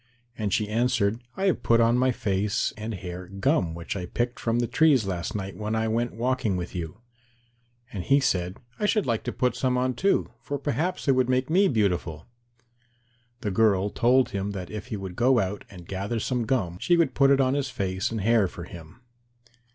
[0.35, 4.39] And she answered, "I have put on my face and hair gum which I picked
[4.39, 7.01] from the trees last night when I went walking with you."
[7.93, 11.29] And he said, "I should like to put some on too, for perhaps it would
[11.29, 12.25] make me beautiful."
[13.41, 16.97] The girl told him that if he would go out and gather some gum she
[16.97, 19.01] would put it on his face and hair for him.